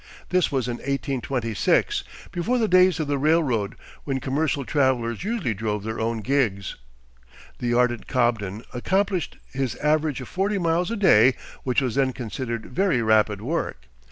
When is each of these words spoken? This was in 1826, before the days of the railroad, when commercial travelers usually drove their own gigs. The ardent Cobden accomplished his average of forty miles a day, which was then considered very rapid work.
This 0.29 0.51
was 0.51 0.67
in 0.67 0.77
1826, 0.77 2.03
before 2.31 2.57
the 2.57 2.67
days 2.67 2.99
of 2.99 3.05
the 3.05 3.19
railroad, 3.19 3.75
when 4.03 4.19
commercial 4.19 4.65
travelers 4.65 5.23
usually 5.23 5.53
drove 5.53 5.83
their 5.83 5.99
own 5.99 6.21
gigs. 6.21 6.75
The 7.59 7.75
ardent 7.75 8.07
Cobden 8.07 8.63
accomplished 8.73 9.37
his 9.53 9.75
average 9.75 10.19
of 10.19 10.27
forty 10.27 10.57
miles 10.57 10.89
a 10.89 10.95
day, 10.97 11.35
which 11.61 11.81
was 11.81 11.93
then 11.93 12.13
considered 12.13 12.65
very 12.65 13.03
rapid 13.03 13.41
work. 13.41 13.89